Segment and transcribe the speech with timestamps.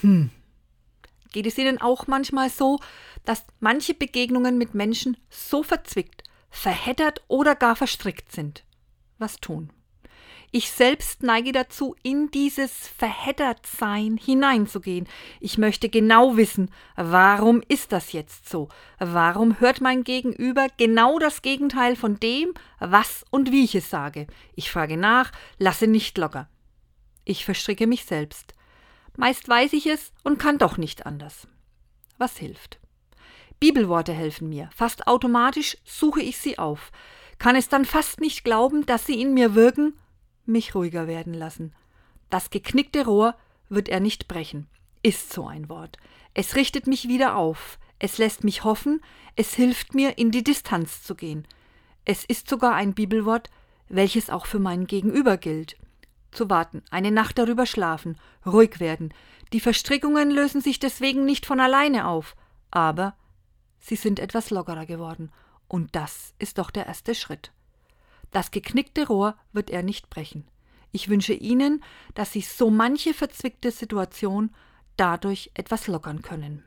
[0.00, 0.30] Hm.
[1.32, 2.80] Geht es Ihnen auch manchmal so,
[3.24, 8.64] dass manche Begegnungen mit Menschen so verzwickt, verheddert oder gar verstrickt sind?
[9.18, 9.70] Was tun?
[10.52, 15.06] Ich selbst neige dazu, in dieses Verheddertsein hineinzugehen.
[15.38, 18.68] Ich möchte genau wissen, warum ist das jetzt so?
[18.98, 24.26] Warum hört mein Gegenüber genau das Gegenteil von dem, was und wie ich es sage?
[24.56, 26.48] Ich frage nach, lasse nicht locker.
[27.24, 28.54] Ich verstricke mich selbst.
[29.16, 31.46] Meist weiß ich es und kann doch nicht anders.
[32.18, 32.78] Was hilft?
[33.58, 34.70] Bibelworte helfen mir.
[34.74, 36.92] Fast automatisch suche ich sie auf.
[37.38, 39.94] Kann es dann fast nicht glauben, dass sie in mir wirken
[40.46, 41.74] mich ruhiger werden lassen.
[42.28, 43.34] Das geknickte Rohr
[43.68, 44.68] wird er nicht brechen,
[45.02, 45.96] ist so ein Wort.
[46.34, 49.00] Es richtet mich wieder auf, es lässt mich hoffen,
[49.36, 51.46] es hilft mir, in die Distanz zu gehen.
[52.04, 53.50] Es ist sogar ein Bibelwort,
[53.88, 55.76] welches auch für meinen Gegenüber gilt.
[56.32, 59.12] Zu warten, eine Nacht darüber schlafen, ruhig werden.
[59.52, 62.36] Die Verstrickungen lösen sich deswegen nicht von alleine auf,
[62.70, 63.14] aber
[63.80, 65.32] sie sind etwas lockerer geworden,
[65.66, 67.52] und das ist doch der erste Schritt.
[68.30, 70.46] Das geknickte Rohr wird er nicht brechen.
[70.92, 71.82] Ich wünsche Ihnen,
[72.14, 74.50] dass Sie so manche verzwickte Situation
[74.96, 76.58] dadurch etwas lockern können.